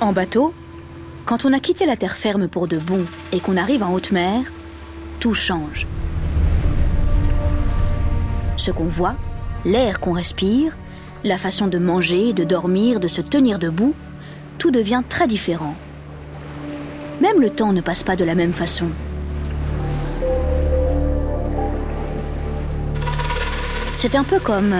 [0.00, 0.54] En bateau,
[1.24, 4.12] quand on a quitté la terre ferme pour de bon et qu'on arrive en haute
[4.12, 4.42] mer,
[5.18, 5.88] tout change.
[8.56, 9.16] Ce qu'on voit,
[9.64, 10.76] l'air qu'on respire,
[11.24, 13.92] la façon de manger, de dormir, de se tenir debout,
[14.58, 15.74] tout devient très différent.
[17.20, 18.90] Même le temps ne passe pas de la même façon.
[23.96, 24.74] C'est un peu comme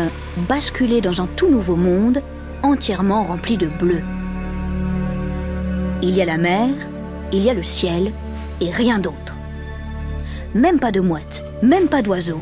[0.48, 2.22] basculer dans un tout nouveau monde
[2.62, 4.02] entièrement rempli de bleu.
[6.00, 6.68] Il y a la mer,
[7.32, 8.12] il y a le ciel
[8.60, 9.34] et rien d'autre.
[10.54, 12.40] Même pas de mouettes, même pas d'oiseaux.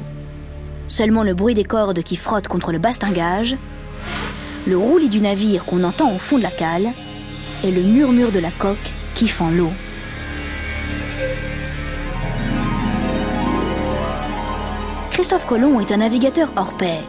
[0.89, 3.57] Seulement le bruit des cordes qui frottent contre le bastingage,
[4.67, 6.93] le roulis du navire qu'on entend au fond de la cale
[7.65, 9.73] et le murmure de la coque qui fend l'eau.
[15.13, 17.03] Christophe Colomb est un navigateur hors pair.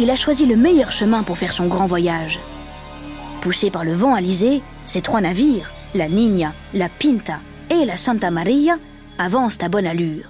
[0.00, 2.40] Il a choisi le meilleur chemin pour faire son grand voyage.
[3.40, 7.38] Poussé par le vent alizé, ces trois navires, la Niña, la Pinta
[7.70, 8.76] et la Santa Maria,
[9.18, 10.26] avancent à bonne allure.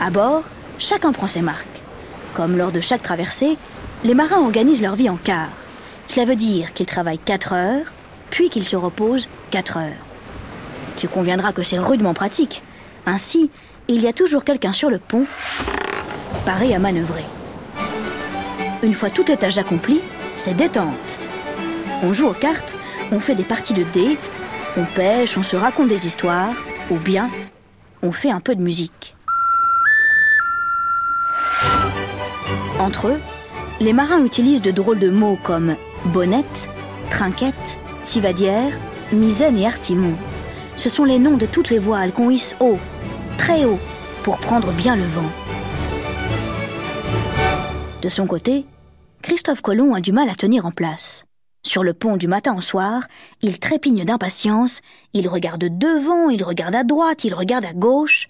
[0.00, 0.42] À bord,
[0.78, 1.82] chacun prend ses marques.
[2.34, 3.56] Comme lors de chaque traversée,
[4.04, 5.50] les marins organisent leur vie en quart.
[6.06, 7.92] Cela veut dire qu'ils travaillent 4 heures,
[8.30, 10.04] puis qu'ils se reposent 4 heures.
[10.96, 12.62] Tu conviendras que c'est rudement pratique.
[13.06, 13.50] Ainsi,
[13.88, 15.26] il y a toujours quelqu'un sur le pont,
[16.44, 17.24] paré à manœuvrer.
[18.84, 20.02] Une fois toutes les tâches accomplies,
[20.36, 21.18] c'est détente.
[22.02, 22.76] On joue aux cartes,
[23.12, 24.18] on fait des parties de dés,
[24.76, 26.52] on pêche, on se raconte des histoires,
[26.90, 27.30] ou bien
[28.02, 29.16] on fait un peu de musique.
[32.78, 33.20] Entre eux,
[33.80, 36.68] les marins utilisent de drôles de mots comme bonnette,
[37.10, 38.78] trinquette, civadière,
[39.12, 40.12] misaine et artimon.
[40.76, 42.78] Ce sont les noms de toutes les voiles qu'on hisse haut,
[43.38, 43.80] très haut,
[44.24, 45.30] pour prendre bien le vent.
[48.02, 48.66] De son côté,
[49.24, 51.24] Christophe Colomb a du mal à tenir en place.
[51.62, 53.04] Sur le pont du matin au soir,
[53.40, 54.82] il trépigne d'impatience,
[55.14, 58.26] il regarde devant, il regarde à droite, il regarde à gauche.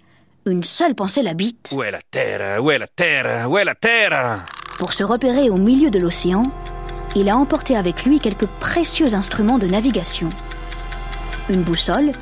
[0.46, 1.74] Une seule pensée l'habite.
[1.74, 2.62] Où est la terre?
[2.62, 3.50] Où est la terre?
[3.50, 4.44] Où est la terre?
[4.78, 6.44] Pour se repérer au milieu de l'océan,
[7.16, 10.28] il a emporté avec lui quelques précieux instruments de navigation.
[11.50, 12.12] Une boussole,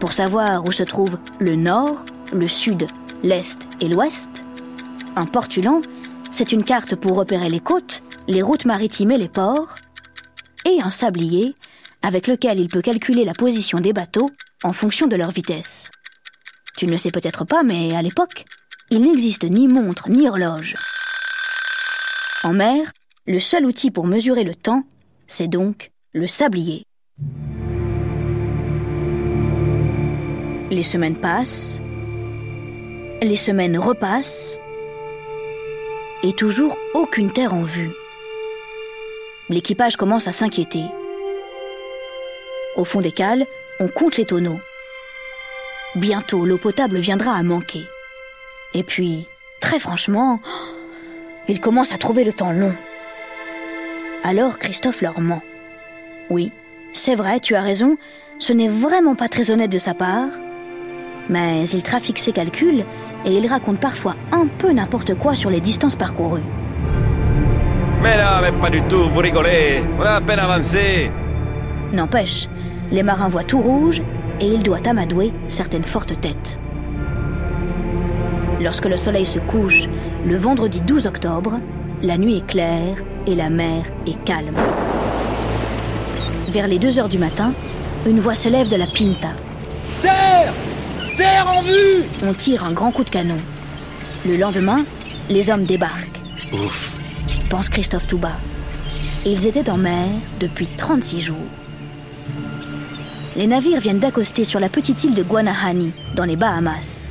[0.00, 2.88] pour savoir où se trouvent le nord, le sud,
[3.22, 4.42] l'est et l'ouest.
[5.14, 5.80] Un portulan,
[6.30, 9.76] c'est une carte pour repérer les côtes, les routes maritimes et les ports.
[10.64, 11.54] Et un sablier,
[12.02, 14.30] avec lequel il peut calculer la position des bateaux
[14.64, 15.90] en fonction de leur vitesse.
[16.76, 18.44] Tu ne le sais peut-être pas, mais à l'époque,
[18.90, 20.74] il n'existe ni montre ni horloge.
[22.44, 22.92] En mer,
[23.26, 24.84] le seul outil pour mesurer le temps,
[25.26, 26.84] c'est donc le sablier.
[30.70, 31.80] Les semaines passent,
[33.22, 34.56] les semaines repassent,
[36.22, 37.90] et toujours aucune terre en vue.
[39.48, 40.84] L'équipage commence à s'inquiéter.
[42.76, 43.46] Au fond des cales,
[43.80, 44.60] on compte les tonneaux.
[45.94, 47.84] Bientôt, l'eau potable viendra à manquer.
[48.74, 49.26] Et puis,
[49.60, 50.40] très franchement,
[51.48, 52.74] ils commencent à trouver le temps long.
[54.24, 55.42] Alors Christophe leur ment.
[56.28, 56.50] Oui,
[56.92, 57.96] c'est vrai, tu as raison,
[58.38, 60.28] ce n'est vraiment pas très honnête de sa part.
[61.28, 62.84] Mais il trafique ses calculs
[63.26, 66.44] et il raconte parfois un peu n'importe quoi sur les distances parcourues.
[68.02, 69.82] Mais non, mais pas du tout, vous rigolez.
[69.98, 71.10] On a à peine avancé.
[71.92, 72.48] N'empêche,
[72.92, 74.00] les marins voient tout rouge
[74.40, 76.58] et il doit amadouer certaines fortes têtes.
[78.60, 79.88] Lorsque le soleil se couche,
[80.24, 81.58] le vendredi 12 octobre,
[82.02, 84.54] la nuit est claire et la mer est calme.
[86.50, 87.52] Vers les 2 heures du matin,
[88.06, 89.30] une voix s'élève de la Pinta.
[90.00, 90.52] Terre
[91.16, 93.38] Terre en vue On tire un grand coup de canon.
[94.26, 94.84] Le lendemain,
[95.30, 96.20] les hommes débarquent,
[96.52, 96.92] Ouf.
[97.48, 98.32] pense Christophe Touba.
[99.24, 100.06] Ils étaient en mer
[100.40, 101.36] depuis 36 jours.
[103.34, 107.06] Les navires viennent d'accoster sur la petite île de Guanahani, dans les Bahamas.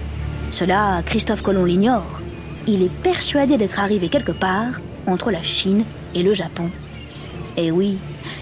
[0.52, 2.22] Cela, Christophe Colomb l'ignore.
[2.68, 6.70] Il est persuadé d'être arrivé quelque part entre la Chine et le Japon.
[7.58, 7.98] Et oui,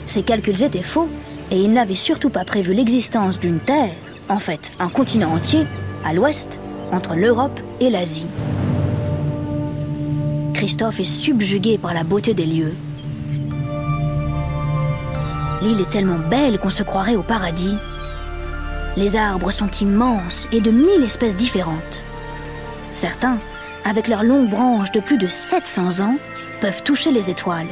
[0.06, 1.10] ses calculs étaient faux
[1.52, 3.94] et il n'avait surtout pas prévu l'existence d'une terre,
[4.30, 5.66] en fait un continent entier,
[6.06, 6.60] à l'ouest,
[6.92, 8.28] entre l'Europe et l'Asie.
[10.54, 12.74] Christophe est subjugué par la beauté des lieux.
[15.62, 17.76] L'île est tellement belle qu'on se croirait au paradis.
[18.96, 22.04] Les arbres sont immenses et de mille espèces différentes.
[22.92, 23.38] Certains,
[23.86, 26.18] avec leurs longues branches de plus de 700 ans,
[26.62, 27.68] peuvent toucher les étoiles.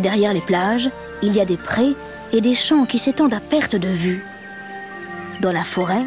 [0.00, 0.90] Derrière les plages,
[1.22, 1.94] il y a des prés
[2.32, 4.24] et des champs qui s'étendent à perte de vue.
[5.40, 6.06] Dans la forêt,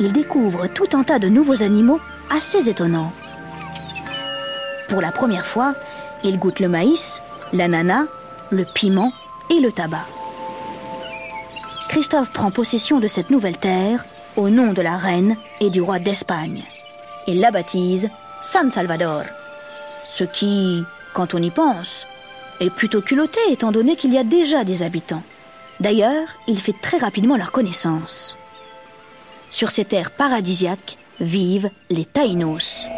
[0.00, 2.00] il découvre tout un tas de nouveaux animaux
[2.30, 3.12] assez étonnants.
[4.88, 5.74] Pour la première fois,
[6.22, 7.20] il goûte le maïs,
[7.52, 8.06] l'ananas,
[8.50, 9.12] le piment
[9.50, 10.06] et le tabac.
[11.88, 14.04] Christophe prend possession de cette nouvelle terre
[14.36, 16.62] au nom de la reine et du roi d'Espagne.
[17.26, 18.08] Il la baptise
[18.42, 19.22] San Salvador,
[20.04, 22.06] ce qui, quand on y pense,
[22.60, 25.22] est plutôt culotté étant donné qu'il y a déjà des habitants.
[25.80, 28.36] D'ailleurs, il fait très rapidement leur connaissance.
[29.54, 32.88] Sur ces terres paradisiaques vivent les Taïnos.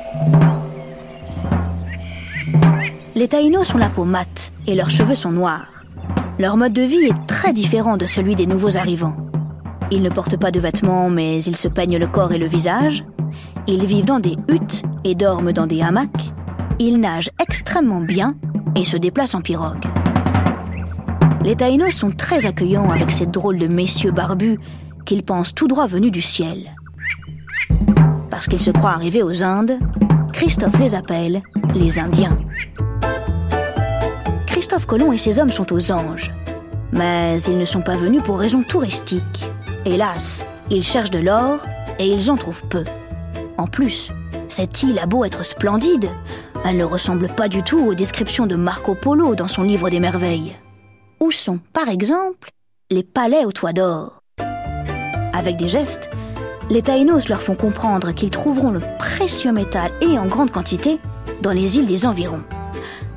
[3.14, 5.84] Les Taïnos ont la peau mate et leurs cheveux sont noirs.
[6.38, 9.18] Leur mode de vie est très différent de celui des nouveaux arrivants.
[9.90, 13.04] Ils ne portent pas de vêtements, mais ils se peignent le corps et le visage.
[13.66, 16.32] Ils vivent dans des huttes et dorment dans des hamacs.
[16.78, 18.32] Ils nagent extrêmement bien
[18.76, 19.84] et se déplacent en pirogue.
[21.44, 24.58] Les Taïnos sont très accueillants avec ces drôles de messieurs barbus
[25.06, 26.76] qu'ils pensent tout droit venus du ciel.
[28.30, 29.78] Parce qu'ils se croient arrivés aux Indes,
[30.34, 31.40] Christophe les appelle
[31.74, 32.36] les Indiens.
[34.46, 36.30] Christophe Colomb et ses hommes sont aux anges.
[36.92, 39.50] Mais ils ne sont pas venus pour raisons touristiques.
[39.86, 41.60] Hélas, ils cherchent de l'or
[41.98, 42.84] et ils en trouvent peu.
[43.56, 44.10] En plus,
[44.48, 46.10] cette île a beau être splendide,
[46.64, 50.00] elle ne ressemble pas du tout aux descriptions de Marco Polo dans son livre des
[50.00, 50.56] merveilles.
[51.20, 52.50] Où sont, par exemple,
[52.90, 54.15] les palais au toit d'or?
[55.36, 56.08] Avec des gestes,
[56.70, 60.98] les Taïnos leur font comprendre qu'ils trouveront le précieux métal et en grande quantité
[61.42, 62.42] dans les îles des environs.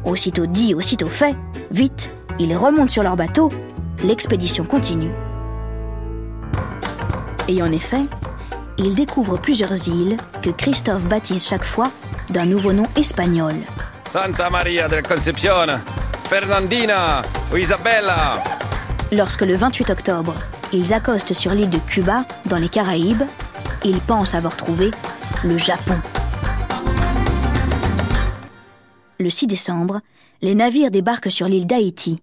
[0.04, 1.34] Aussitôt dit, aussitôt fait,
[1.72, 3.50] vite, ils remontent sur leur bateau,
[4.04, 5.12] l'expédition continue.
[7.48, 8.04] Et en effet,
[8.78, 11.90] ils découvrent plusieurs îles que Christophe baptise chaque fois
[12.30, 13.54] d'un nouveau nom espagnol.
[14.12, 15.68] Santa Maria del Concepción,
[16.30, 17.22] Fernandina
[17.54, 18.44] ou Isabella.
[19.14, 20.36] Lorsque le 28 octobre,
[20.74, 23.24] ils accostent sur l'île de Cuba, dans les Caraïbes,
[23.84, 24.92] ils pensent avoir trouvé
[25.44, 25.96] le Japon.
[29.20, 30.02] Le 6 décembre,
[30.42, 32.18] les navires débarquent sur l'île d'Haïti.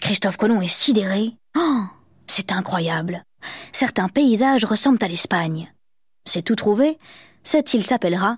[0.00, 1.32] Christophe Colomb est sidéré.
[1.56, 1.82] Oh,
[2.26, 3.22] c'est incroyable.
[3.72, 5.72] Certains paysages ressemblent à l'Espagne.
[6.24, 6.98] C'est tout trouvé,
[7.44, 8.36] cette île s'appellera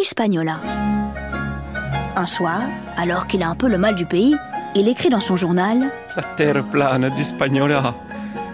[0.00, 0.60] Hispaniola.
[2.14, 2.62] Un soir,
[2.96, 4.36] alors qu'il a un peu le mal du pays,
[4.74, 7.94] il écrit dans son journal La terre plane d'Hispaniola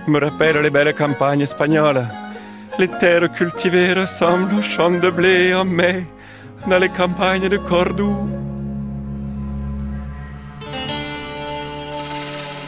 [0.07, 2.07] me rappelle les belles campagnes espagnoles.
[2.79, 6.07] Les terres cultivées ressemblent aux champs de blé en mai
[6.67, 8.29] dans les campagnes de Cordoue.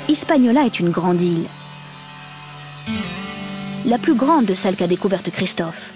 [0.09, 1.47] Hispaniola est une grande île.
[3.87, 5.91] La plus grande de celles qu'a découverte Christophe.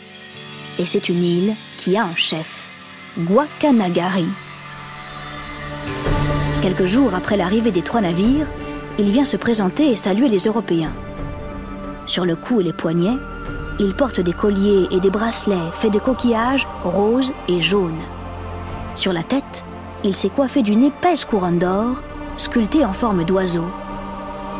[0.78, 2.70] Et c'est une île qui a un chef,
[3.18, 4.26] Guacanagari.
[6.62, 8.46] Quelques jours après l'arrivée des trois navires,
[8.98, 10.92] il vient se présenter et saluer les Européens.
[12.08, 13.18] Sur le cou et les poignets,
[13.78, 18.00] il porte des colliers et des bracelets faits de coquillages roses et jaunes.
[18.96, 19.62] Sur la tête,
[20.04, 21.96] il s'est coiffé d'une épaisse couronne d'or,
[22.38, 23.66] sculptée en forme d'oiseau.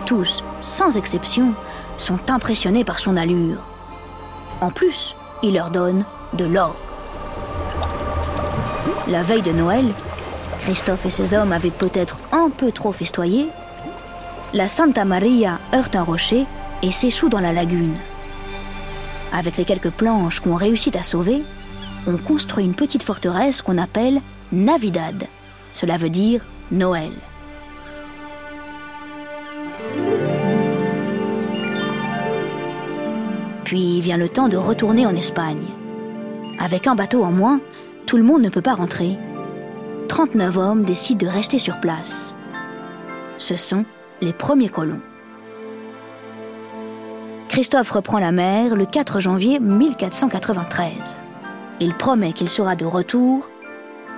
[0.04, 1.54] Tous, sans exception,
[1.96, 3.62] sont impressionnés par son allure.
[4.60, 6.04] En plus, il leur donne
[6.34, 6.76] de l'or.
[9.08, 9.86] La veille de Noël,
[10.60, 13.48] Christophe et ses hommes avaient peut-être un peu trop festoyé.
[14.52, 16.46] La Santa Maria heurte un rocher
[16.82, 17.96] et s'échoue dans la lagune.
[19.32, 21.42] Avec les quelques planches qu'on réussit à sauver,
[22.06, 24.20] on construit une petite forteresse qu'on appelle
[24.52, 25.26] Navidad.
[25.72, 27.12] Cela veut dire Noël.
[33.64, 35.66] Puis vient le temps de retourner en Espagne.
[36.58, 37.60] Avec un bateau en moins,
[38.06, 39.18] tout le monde ne peut pas rentrer.
[40.08, 42.34] 39 hommes décident de rester sur place.
[43.36, 43.84] Ce sont
[44.22, 45.02] les premiers colons.
[47.58, 51.16] Christophe reprend la mer le 4 janvier 1493.
[51.80, 53.50] Il promet qu'il sera de retour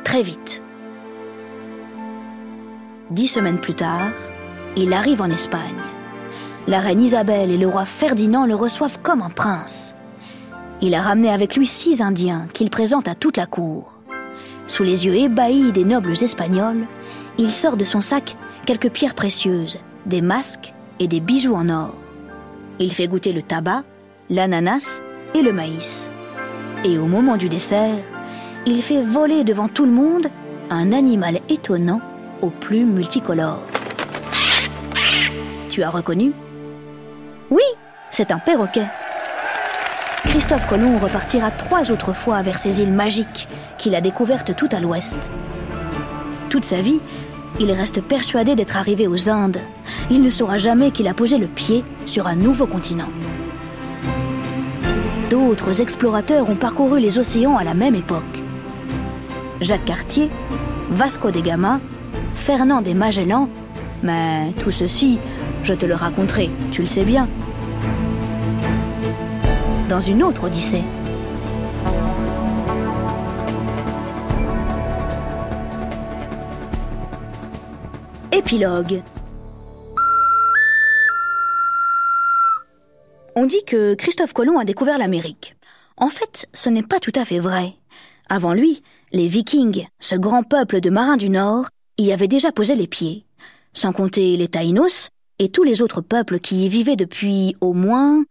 [0.04, 0.62] très vite.
[3.08, 4.10] Dix semaines plus tard,
[4.76, 5.80] il arrive en Espagne.
[6.66, 9.94] La reine Isabelle et le roi Ferdinand le reçoivent comme un prince.
[10.82, 14.00] Il a ramené avec lui six Indiens qu'il présente à toute la cour.
[14.66, 16.86] Sous les yeux ébahis des nobles espagnols,
[17.38, 21.94] il sort de son sac quelques pierres précieuses, des masques et des bijoux en or.
[22.82, 23.82] Il fait goûter le tabac,
[24.30, 25.02] l'ananas
[25.34, 26.10] et le maïs.
[26.82, 27.98] Et au moment du dessert,
[28.64, 30.28] il fait voler devant tout le monde
[30.70, 32.00] un animal étonnant
[32.40, 33.62] aux plumes multicolores.
[35.68, 36.32] Tu as reconnu?
[37.50, 37.62] Oui,
[38.10, 38.86] c'est un perroquet.
[40.24, 43.46] Christophe Colomb repartira trois autres fois vers ces îles magiques
[43.76, 45.30] qu'il a découvertes tout à l'ouest.
[46.48, 47.00] Toute sa vie,
[47.60, 49.60] il reste persuadé d'être arrivé aux Indes.
[50.10, 53.10] Il ne saura jamais qu'il a posé le pied sur un nouveau continent.
[55.28, 58.42] D'autres explorateurs ont parcouru les océans à la même époque.
[59.60, 60.30] Jacques Cartier,
[60.90, 61.80] Vasco de Gama,
[62.34, 63.48] Fernand des Magellan
[64.02, 65.18] Mais tout ceci,
[65.62, 67.28] je te le raconterai, tu le sais bien.
[69.90, 70.82] Dans une autre Odyssée.
[78.40, 79.02] Épilogue
[83.36, 85.56] On dit que Christophe Colomb a découvert l'Amérique.
[85.98, 87.74] En fait, ce n'est pas tout à fait vrai.
[88.30, 88.82] Avant lui,
[89.12, 91.66] les Vikings, ce grand peuple de marins du Nord,
[91.98, 93.26] y avaient déjà posé les pieds.
[93.74, 98.24] Sans compter les Taïnos et tous les autres peuples qui y vivaient depuis au moins...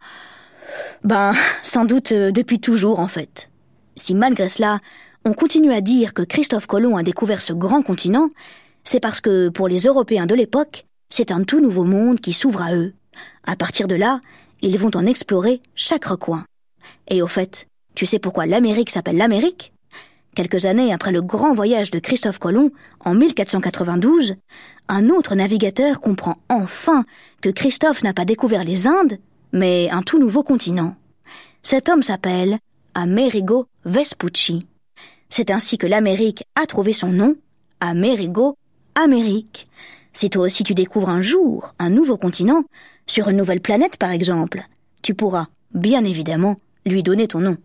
[1.04, 3.48] Ben, sans doute euh, depuis toujours en fait.
[3.94, 4.80] Si malgré cela,
[5.24, 8.30] on continue à dire que Christophe Colomb a découvert ce grand continent,
[8.84, 12.62] c'est parce que pour les Européens de l'époque, c'est un tout nouveau monde qui s'ouvre
[12.62, 12.94] à eux.
[13.44, 14.20] À partir de là,
[14.62, 16.44] ils vont en explorer chaque recoin.
[17.08, 19.72] Et au fait, tu sais pourquoi l'Amérique s'appelle l'Amérique?
[20.36, 22.70] Quelques années après le grand voyage de Christophe Colomb,
[23.04, 24.36] en 1492,
[24.88, 27.04] un autre navigateur comprend enfin
[27.42, 29.18] que Christophe n'a pas découvert les Indes,
[29.52, 30.94] mais un tout nouveau continent.
[31.62, 32.58] Cet homme s'appelle
[32.94, 34.66] Amerigo Vespucci.
[35.28, 37.36] C'est ainsi que l'Amérique a trouvé son nom,
[37.80, 38.56] Amerigo
[38.94, 39.68] Amérique.
[40.12, 42.64] Si toi aussi tu découvres un jour un nouveau continent,
[43.06, 44.62] sur une nouvelle planète par exemple,
[45.02, 46.56] tu pourras, bien évidemment,
[46.86, 47.56] lui donner ton nom.